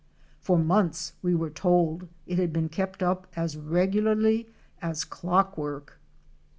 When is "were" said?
1.35-1.51